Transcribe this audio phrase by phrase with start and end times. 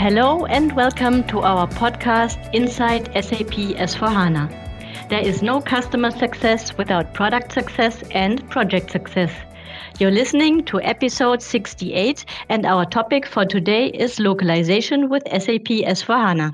[0.00, 5.08] Hello and welcome to our podcast Inside SAP S4HANA.
[5.08, 9.32] There is no customer success without product success and project success.
[9.98, 16.52] You're listening to episode 68, and our topic for today is localization with SAP S4HANA.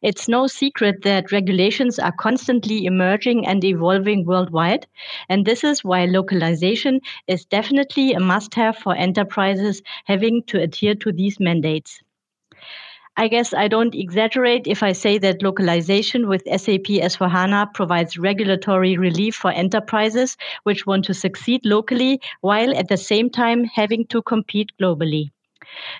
[0.00, 4.86] It's no secret that regulations are constantly emerging and evolving worldwide,
[5.28, 10.94] and this is why localization is definitely a must have for enterprises having to adhere
[10.94, 12.00] to these mandates.
[13.16, 18.96] I guess I don't exaggerate if I say that localization with SAP S4HANA provides regulatory
[18.96, 24.22] relief for enterprises which want to succeed locally while at the same time having to
[24.22, 25.30] compete globally.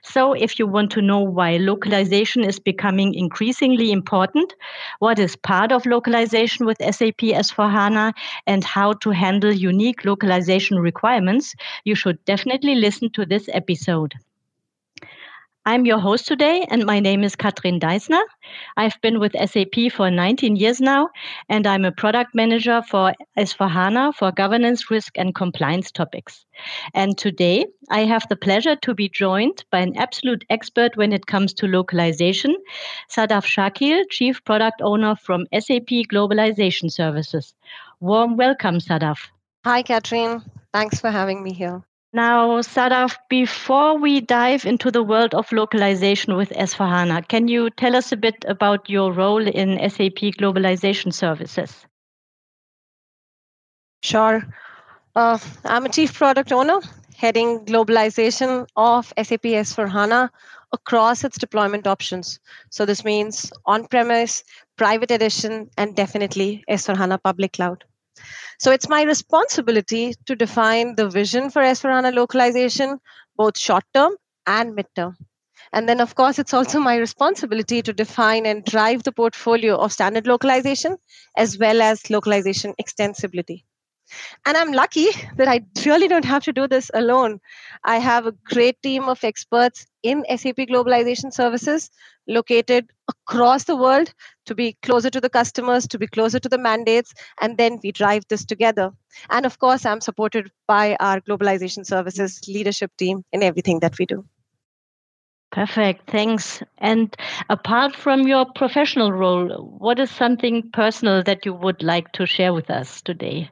[0.03, 4.55] So, if you want to know why localization is becoming increasingly important,
[4.99, 8.15] what is part of localization with SAP S4HANA,
[8.47, 14.15] and how to handle unique localization requirements, you should definitely listen to this episode.
[15.65, 18.23] I'm your host today, and my name is Katrin Deisner.
[18.77, 21.11] I've been with SAP for 19 years now,
[21.49, 26.45] and I'm a product manager for S4HANA for governance, risk, and compliance topics.
[26.95, 31.27] And today, I have the pleasure to be joined by an absolute expert when it
[31.27, 32.57] comes to localization,
[33.09, 37.55] Sadaf Shakil, Chief Product Owner from SAP Globalization Services.
[38.01, 39.29] Warm welcome, Sadaf.
[39.65, 40.43] Hi, Katrin.
[40.73, 41.85] Thanks for having me here.
[42.15, 47.97] Now, Sadaf, before we dive into the world of localization with S4HANA, can you tell
[47.97, 51.87] us a bit about your role in SAP Globalization Services?
[54.03, 54.43] Sure.
[55.17, 56.81] Uh, I'm a chief product owner
[57.17, 60.29] heading globalization of SAP S4HANA
[60.73, 62.41] across its deployment options.
[62.69, 64.45] So, this means on premise,
[64.77, 67.85] private edition, and definitely S4HANA public cloud.
[68.59, 72.99] So it's my responsibility to define the vision for S4HANA localization,
[73.37, 75.17] both short term and mid term.
[75.73, 79.93] And then, of course, it's also my responsibility to define and drive the portfolio of
[79.93, 80.97] standard localization
[81.37, 83.65] as well as localization extensibility.
[84.47, 87.41] And I'm lucky that I really don't have to do this alone.
[87.85, 91.91] I have a great team of experts in SAP Globalization Services
[92.29, 94.13] located across the world
[94.47, 97.93] to be closer to the customers, to be closer to the mandates, and then we
[97.93, 98.93] drive this together.
[99.31, 104.07] And of course, I'm supported by our Globalization Services leadership team in everything that we
[104.07, 104.25] do.
[105.53, 106.63] Perfect, thanks.
[106.79, 107.15] And
[107.51, 112.55] apart from your professional role, what is something personal that you would like to share
[112.55, 113.51] with us today?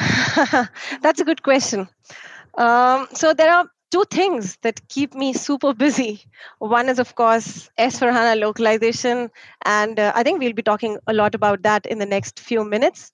[1.02, 1.88] That's a good question.
[2.56, 6.22] Um, so there are two things that keep me super busy.
[6.58, 9.30] One is, of course, S4HANA localization.
[9.64, 12.64] And uh, I think we'll be talking a lot about that in the next few
[12.64, 13.12] minutes.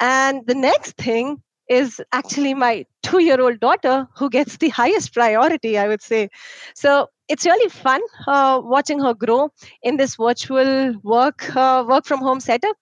[0.00, 5.14] And the next thing is actually my two year old daughter who gets the highest
[5.14, 6.28] priority, I would say.
[6.74, 9.50] So it's really fun uh, watching her grow
[9.82, 12.76] in this virtual work uh, work from home setup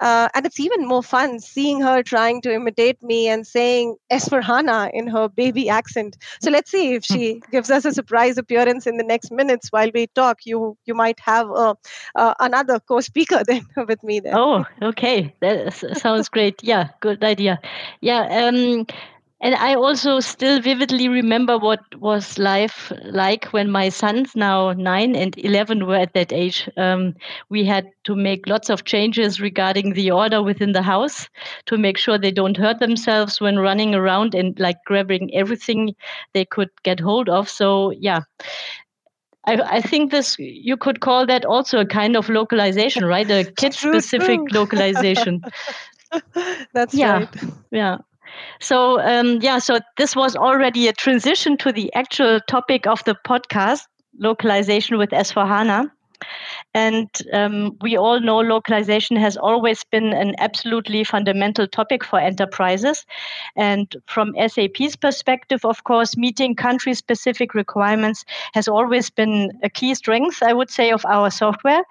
[0.00, 4.90] uh, and it's even more fun seeing her trying to imitate me and saying S4HANA
[4.92, 6.16] in her baby accent.
[6.40, 9.90] So let's see if she gives us a surprise appearance in the next minutes while
[9.94, 10.38] we talk.
[10.44, 11.76] You you might have a,
[12.14, 14.36] uh, another co-speaker then with me there.
[14.36, 15.34] Oh, okay.
[15.40, 16.62] That sounds great.
[16.62, 17.60] Yeah, good idea.
[18.00, 18.48] Yeah.
[18.48, 18.86] Um,
[19.42, 25.16] and I also still vividly remember what was life like when my sons, now nine
[25.16, 26.68] and 11, were at that age.
[26.76, 27.14] Um,
[27.48, 31.26] we had to make lots of changes regarding the order within the house
[31.66, 35.94] to make sure they don't hurt themselves when running around and like grabbing everything
[36.34, 37.48] they could get hold of.
[37.48, 38.20] So, yeah.
[39.46, 43.28] I, I think this you could call that also a kind of localization, right?
[43.30, 45.40] A kid specific localization.
[46.74, 47.12] That's yeah.
[47.20, 47.36] right.
[47.70, 47.96] Yeah.
[48.60, 53.16] So, um, yeah, so this was already a transition to the actual topic of the
[53.26, 53.82] podcast
[54.18, 55.90] localization with S4HANA.
[56.74, 63.04] And um, we all know localization has always been an absolutely fundamental topic for enterprises.
[63.56, 68.24] And from SAP's perspective, of course, meeting country specific requirements
[68.54, 71.82] has always been a key strength, I would say, of our software.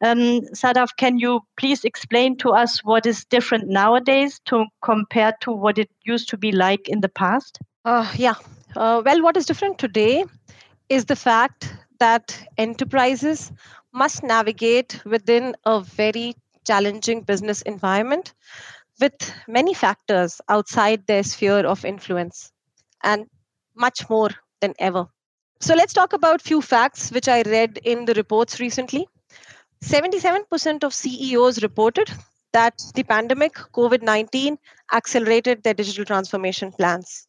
[0.00, 5.52] Um, Sadaf, can you please explain to us what is different nowadays to compared to
[5.52, 7.60] what it used to be like in the past?
[7.84, 8.34] Uh, yeah.
[8.76, 10.24] Uh, well, what is different today
[10.88, 13.52] is the fact that enterprises
[13.94, 16.34] must navigate within a very
[16.66, 18.34] challenging business environment
[19.00, 19.14] with
[19.48, 22.52] many factors outside their sphere of influence
[23.02, 23.26] and
[23.76, 24.30] much more
[24.60, 25.06] than ever.
[25.60, 29.06] So let's talk about few facts which I read in the reports recently.
[29.82, 32.10] 77% of CEOs reported
[32.52, 34.58] that the pandemic COVID 19
[34.92, 37.28] accelerated their digital transformation plans.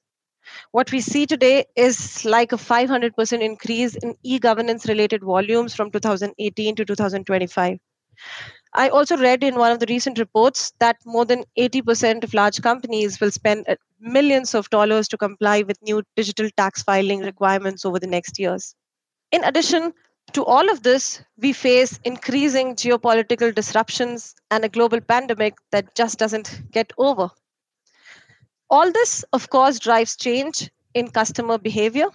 [0.72, 5.92] What we see today is like a 500% increase in e governance related volumes from
[5.92, 7.80] 2018 to 2025.
[8.74, 12.62] I also read in one of the recent reports that more than 80% of large
[12.62, 17.86] companies will spend uh, millions of dollars to comply with new digital tax filing requirements
[17.86, 18.76] over the next years.
[19.32, 19.94] In addition
[20.34, 26.20] to all of this, we face increasing geopolitical disruptions and a global pandemic that just
[26.20, 27.30] doesn't get over.
[28.76, 32.08] All this, of course, drives change in customer behavior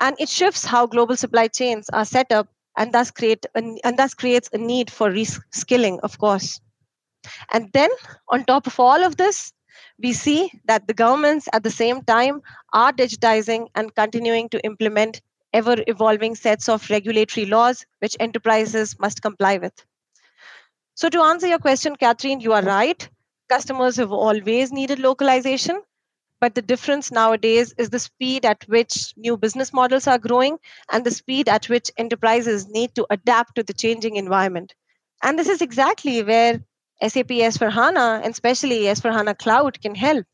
[0.00, 4.12] and it shifts how global supply chains are set up and thus create and thus
[4.12, 6.60] creates a need for reskilling of course.
[7.52, 7.90] And then
[8.30, 9.52] on top of all of this
[10.02, 12.42] we see that the governments at the same time
[12.72, 15.22] are digitizing and continuing to implement
[15.52, 19.86] ever evolving sets of regulatory laws which enterprises must comply with.
[20.94, 23.08] So to answer your question katrin you are right
[23.48, 25.80] customers have always needed localization
[26.38, 30.58] but the difference nowadays is the speed at which new business models are growing
[30.92, 34.74] and the speed at which enterprises need to adapt to the changing environment.
[35.22, 36.62] And this is exactly where
[37.00, 40.26] SAP S4HANA and especially S4HANA Cloud can help,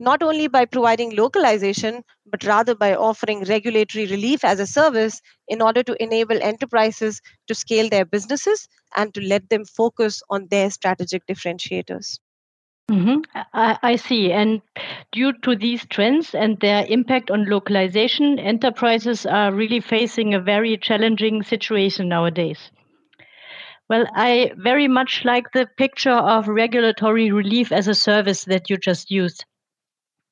[0.00, 5.62] not only by providing localization, but rather by offering regulatory relief as a service in
[5.62, 8.66] order to enable enterprises to scale their businesses
[8.96, 12.18] and to let them focus on their strategic differentiators.
[12.90, 13.22] Mm-hmm.
[13.52, 14.30] I, I, see.
[14.30, 14.62] And
[15.10, 20.76] due to these trends and their impact on localization, enterprises are really facing a very
[20.76, 22.70] challenging situation nowadays.
[23.88, 28.76] Well, I very much like the picture of regulatory relief as a service that you
[28.76, 29.44] just used.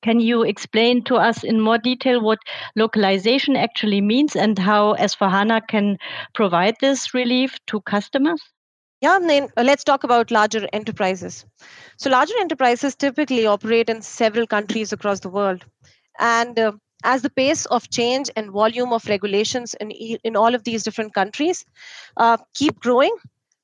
[0.02, 2.38] Can you explain to us in more detail what
[2.76, 5.98] localization actually means and how S4HANA can
[6.34, 8.53] provide this relief to customers?
[9.04, 11.44] Yeah, then uh, let's talk about larger enterprises.
[11.98, 15.64] So, larger enterprises typically operate in several countries across the world.
[16.18, 16.72] And uh,
[17.04, 21.14] as the pace of change and volume of regulations in, in all of these different
[21.14, 21.64] countries
[22.16, 23.14] uh, keep growing,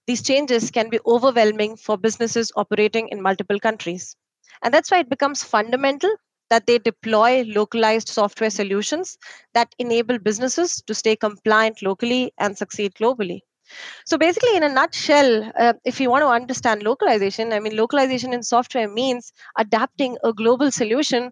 [0.06, 4.16] these changes can be overwhelming for businesses operating in multiple countries.
[4.62, 6.14] And that's why it becomes fundamental
[6.50, 9.18] that they deploy localized software solutions
[9.54, 13.40] that enable businesses to stay compliant locally and succeed globally.
[14.06, 18.32] So basically, in a nutshell, uh, if you want to understand localization, I mean, localization
[18.32, 21.30] in software means adapting a global solution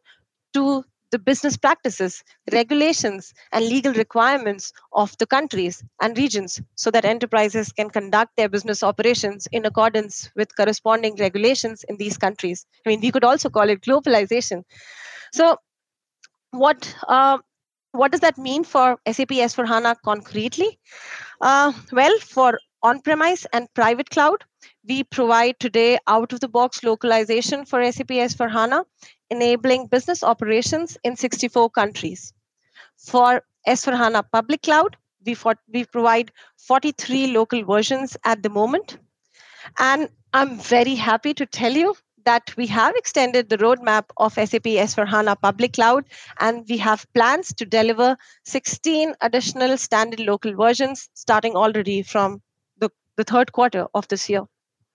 [0.55, 7.05] to the business practices, regulations, and legal requirements of the countries and regions so that
[7.05, 12.67] enterprises can conduct their business operations in accordance with corresponding regulations in these countries.
[12.85, 14.65] I mean, we could also call it globalization.
[15.33, 15.57] So,
[16.51, 17.39] what uh,
[17.99, 20.79] what does that mean for SAP S4HANA concretely?
[21.41, 24.45] Uh, well, for on premise and private cloud,
[24.89, 28.85] we provide today out of the box localization for SAP S4HANA,
[29.31, 32.33] enabling business operations in 64 countries.
[32.97, 34.97] For S4HANA public cloud,
[35.27, 38.99] we, for, we provide 43 local versions at the moment.
[39.79, 44.65] And I'm very happy to tell you that we have extended the roadmap of SAP
[44.65, 46.05] S4HANA public cloud,
[46.41, 52.41] and we have plans to deliver 16 additional standard local versions starting already from
[52.79, 54.43] the, the third quarter of this year.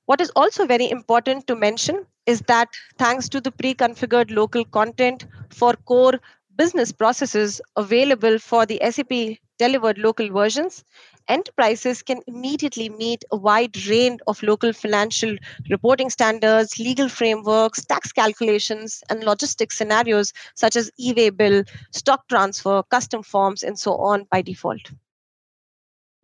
[0.05, 4.65] What is also very important to mention is that thanks to the pre configured local
[4.65, 6.19] content for core
[6.57, 10.83] business processes available for the SAP delivered local versions,
[11.27, 15.35] enterprises can immediately meet a wide range of local financial
[15.69, 22.27] reporting standards, legal frameworks, tax calculations, and logistics scenarios such as e way bill, stock
[22.27, 24.91] transfer, custom forms, and so on by default.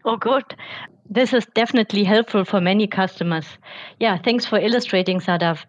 [0.06, 0.56] Oh, good.
[1.10, 3.46] This is definitely helpful for many customers.
[4.00, 5.66] Yeah, thanks for illustrating, Sadaf.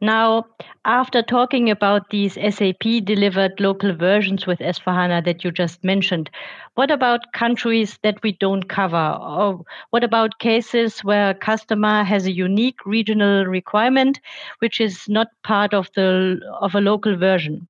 [0.00, 0.44] Now,
[0.84, 6.28] after talking about these SAP delivered local versions with S4HANA that you just mentioned,
[6.74, 9.18] what about countries that we don't cover?
[9.18, 14.20] Or what about cases where a customer has a unique regional requirement
[14.58, 17.66] which is not part of the of a local version?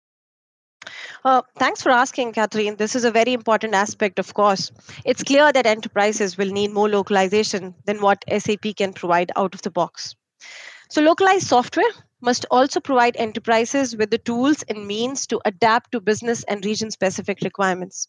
[1.24, 2.76] Uh, thanks for asking, Katrin.
[2.76, 4.70] This is a very important aspect, of course.
[5.04, 9.62] It's clear that enterprises will need more localization than what SAP can provide out of
[9.62, 10.14] the box.
[10.88, 11.90] So, localized software
[12.26, 16.90] must also provide enterprises with the tools and means to adapt to business and region
[16.90, 18.08] specific requirements.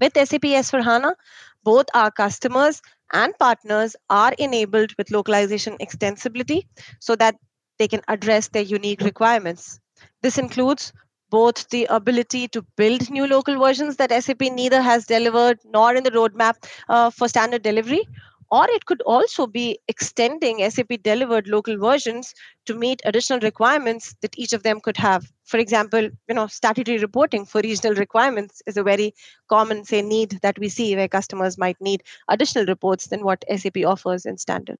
[0.00, 1.14] With SAP S4HANA,
[1.62, 2.80] both our customers
[3.12, 6.62] and partners are enabled with localization extensibility
[6.98, 7.36] so that
[7.78, 9.80] they can address their unique requirements.
[10.22, 10.92] This includes
[11.30, 16.04] both the ability to build new local versions that SAP neither has delivered nor in
[16.04, 16.54] the roadmap
[16.88, 18.08] uh, for standard delivery,
[18.50, 22.34] or it could also be extending SAP delivered local versions
[22.66, 25.30] to meet additional requirements that each of them could have.
[25.44, 29.14] For example, you know, statutory reporting for regional requirements is a very
[29.48, 33.78] common, say, need that we see where customers might need additional reports than what SAP
[33.86, 34.78] offers in standard.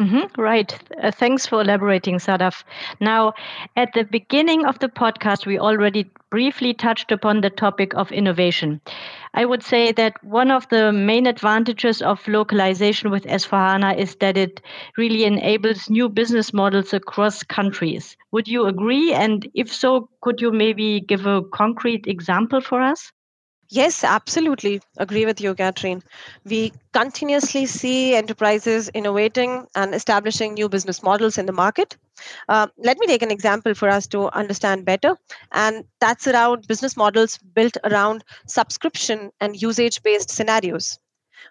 [0.00, 0.78] Mm-hmm, right.
[1.02, 2.64] Uh, thanks for elaborating, Sadaf.
[3.00, 3.32] Now,
[3.76, 8.80] at the beginning of the podcast, we already briefly touched upon the topic of innovation.
[9.32, 14.36] I would say that one of the main advantages of localization with S4HANA is that
[14.36, 14.60] it
[14.98, 18.16] really enables new business models across countries.
[18.32, 19.14] Would you agree?
[19.14, 23.12] And if so, could you maybe give a concrete example for us?
[23.68, 24.80] Yes, absolutely.
[24.96, 26.02] Agree with you, Katrin.
[26.44, 31.96] We continuously see enterprises innovating and establishing new business models in the market.
[32.48, 35.16] Uh, let me take an example for us to understand better.
[35.52, 40.98] And that's around business models built around subscription and usage based scenarios.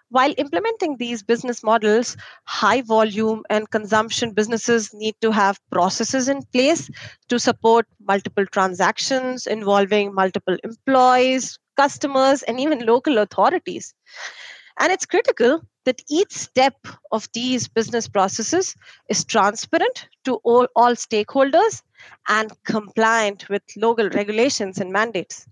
[0.08, 6.42] While implementing these business models, high volume and consumption businesses need to have processes in
[6.52, 6.90] place
[7.28, 13.94] to support multiple transactions involving multiple employees, customers, and even local authorities.
[14.78, 16.74] And it's critical that each step
[17.12, 18.74] of these business processes
[19.08, 21.82] is transparent to all, all stakeholders
[22.28, 25.46] and compliant with local regulations and mandates.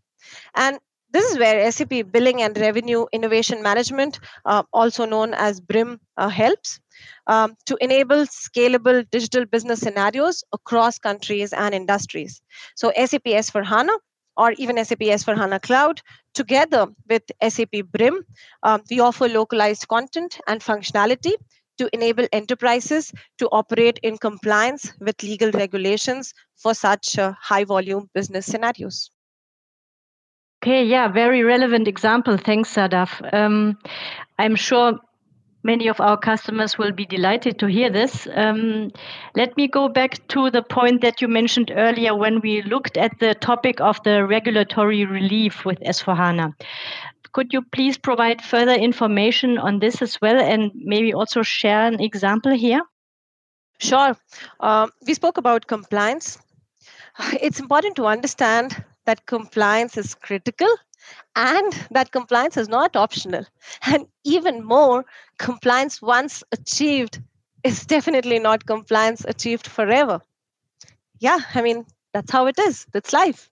[0.55, 0.79] And
[1.13, 6.29] this is where SAP Billing and Revenue Innovation Management, uh, also known as BRIM, uh,
[6.29, 6.81] helps
[7.29, 12.43] um, to enable scalable digital business scenarios across countries and industries.
[12.75, 13.97] So, SAP S4HANA
[14.37, 16.01] or even SAP S4HANA Cloud,
[16.35, 18.25] together with SAP BRIM,
[18.63, 21.35] um, we offer localized content and functionality
[21.79, 28.09] to enable enterprises to operate in compliance with legal regulations for such uh, high volume
[28.15, 29.11] business scenarios.
[30.63, 32.39] Okay, yeah, very relevant example.
[32.39, 33.35] Thanks, Sadaf.
[33.35, 33.77] Um,
[34.39, 34.99] I'm sure
[35.65, 38.29] Many of our customers will be delighted to hear this.
[38.35, 38.91] Um,
[39.35, 43.19] let me go back to the point that you mentioned earlier when we looked at
[43.19, 46.53] the topic of the regulatory relief with S4HANA.
[47.33, 51.99] Could you please provide further information on this as well and maybe also share an
[51.99, 52.83] example here?
[53.81, 54.15] Sure.
[54.61, 56.39] Uh, we spoke about compliance.
[57.41, 60.69] It's important to understand that compliance is critical
[61.37, 63.47] and that compliance is not optional.
[63.87, 65.05] And even more,
[65.39, 67.23] compliance once achieved
[67.65, 70.21] is definitely not compliance achieved forever.
[71.21, 72.87] Yeah, I mean, that's how it is.
[72.93, 73.51] That's life.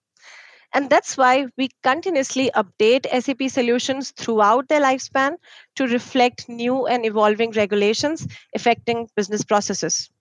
[0.74, 5.36] And that's why we continuously update SAP solutions throughout their lifespan
[5.76, 10.11] to reflect new and evolving regulations affecting business processes.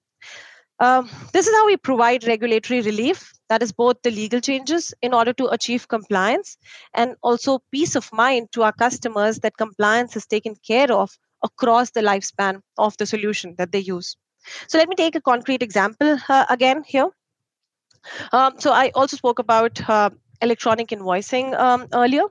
[0.82, 5.14] Um, this is how we provide regulatory relief that is both the legal changes in
[5.14, 6.58] order to achieve compliance
[6.96, 11.12] and also peace of mind to our customers that compliance is taken care of
[11.44, 14.18] across the lifespan of the solution that they use.
[14.68, 17.10] So let me take a concrete example uh, again here.
[18.32, 20.10] Um, so I also spoke about uh,
[20.42, 22.24] electronic invoicing um, earlier.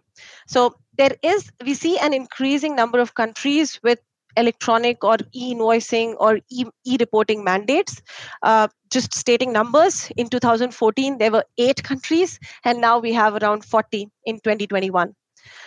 [0.49, 4.01] So there is, we see an increasing number of countries with
[4.37, 6.41] electronic or e-invoicing or
[6.85, 8.03] e-reporting mandates.
[8.43, 13.65] Uh, just stating numbers, in 2014 there were eight countries, and now we have around
[13.65, 15.15] 40 in 2021.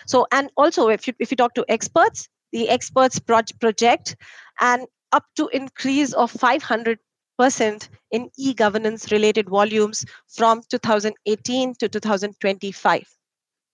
[0.08, 4.16] So, and also if you if you talk to experts, the experts project
[4.60, 7.00] and up to increase of 500
[7.38, 13.08] percent in e-governance related volumes from 2018 to 2025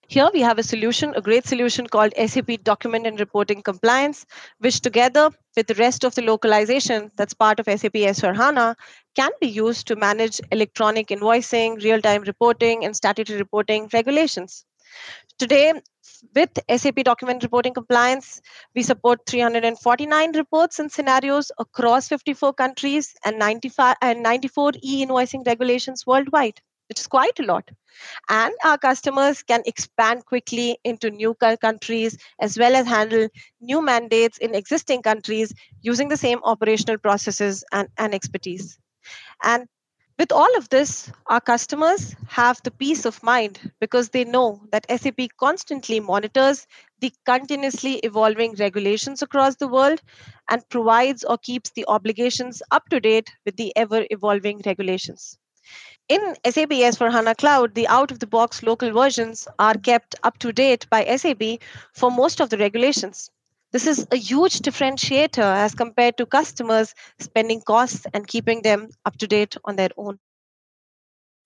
[0.10, 4.26] here we have a solution, a great solution called SAP Document and Reporting Compliance,
[4.58, 8.74] which together with the rest of the localization that's part of SAP S4HANA
[9.16, 14.66] can be used to manage electronic invoicing, real-time reporting, and statutory reporting regulations.
[15.38, 15.80] Today,
[16.36, 18.42] with SAP Document Reporting Compliance,
[18.74, 26.08] we support 349 reports and scenarios across 54 countries and 95 and 94 e-invoicing regulations
[26.08, 27.70] worldwide which is quite a lot.
[28.30, 33.30] And our customers can expand quickly into new countries as well as handle
[33.62, 38.80] new mandates in existing countries using the same operational processes and, and expertise.
[39.44, 39.68] And
[40.18, 44.86] with all of this, our customers have the peace of mind because they know that
[44.90, 46.68] SAP constantly monitors
[47.00, 50.02] the continuously evolving regulations across the world
[50.50, 55.38] and provides or keeps the obligations up to date with the ever evolving regulations.
[56.08, 60.52] In SAP S4HANA Cloud, the out of the box local versions are kept up to
[60.52, 61.60] date by SAP
[61.94, 63.30] for most of the regulations.
[63.72, 69.18] This is a huge differentiator as compared to customers spending costs and keeping them up
[69.18, 70.20] to date on their own.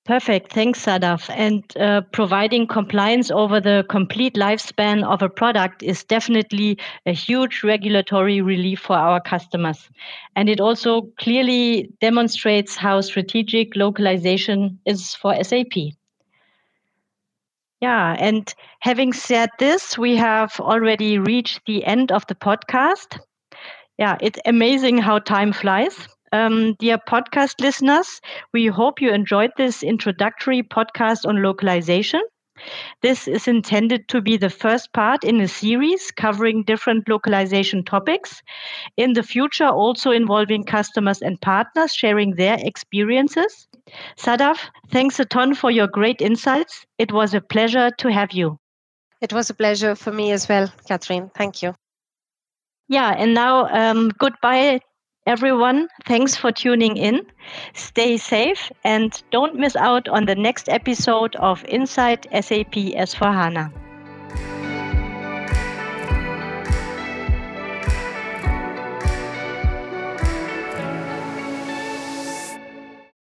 [0.05, 0.51] Perfect.
[0.51, 1.29] Thanks, Sadaf.
[1.29, 7.63] And uh, providing compliance over the complete lifespan of a product is definitely a huge
[7.63, 9.89] regulatory relief for our customers.
[10.36, 15.93] And it also clearly demonstrates how strategic localization is for SAP.
[17.81, 23.19] Yeah, and having said this, we have already reached the end of the podcast.
[23.98, 26.07] Yeah, it's amazing how time flies.
[26.34, 28.20] Um, dear podcast listeners,
[28.54, 32.22] we hope you enjoyed this introductory podcast on localization.
[33.02, 38.42] This is intended to be the first part in a series covering different localization topics.
[38.98, 43.68] In the future, also involving customers and partners sharing their experiences.
[44.18, 44.60] Sadaf,
[44.90, 46.86] thanks a ton for your great insights.
[46.98, 48.58] It was a pleasure to have you.
[49.22, 51.30] It was a pleasure for me as well, Katrin.
[51.36, 51.75] Thank you.
[52.88, 54.80] Yeah, and now um, goodbye
[55.25, 55.88] everyone.
[56.06, 57.25] Thanks for tuning in.
[57.74, 63.72] Stay safe and don't miss out on the next episode of Inside SAP S4HANA.